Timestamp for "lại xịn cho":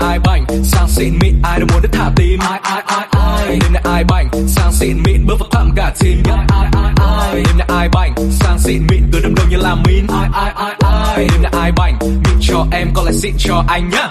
13.04-13.64